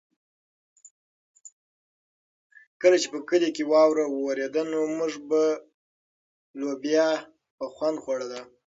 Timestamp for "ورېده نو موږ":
4.09-5.13